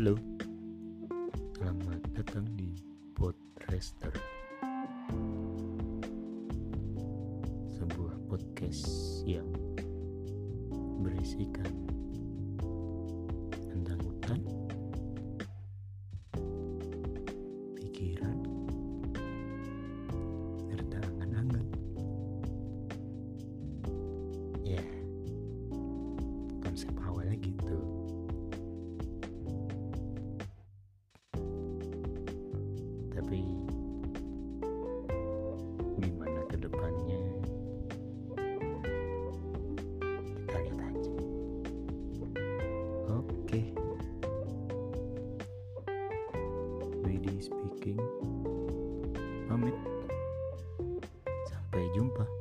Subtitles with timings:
[0.00, 0.16] Halo,
[1.60, 2.72] selamat datang di
[3.12, 4.08] Podrester
[7.76, 8.88] Sebuah podcast
[9.28, 9.44] yang
[11.04, 11.68] berisikan
[13.68, 14.40] tentang hutan
[17.76, 18.40] Pikiran
[20.64, 21.66] Serta angan-angan.
[24.64, 24.80] Ya,
[26.64, 27.99] konsep awalnya gitu.
[33.30, 33.46] Tapi
[36.02, 37.22] gimana ke depannya
[40.34, 41.14] kita lihat aja.
[43.06, 43.70] Oke.
[47.06, 48.02] Widi speaking.
[49.46, 49.78] Pamit.
[51.46, 52.39] Sampai jumpa.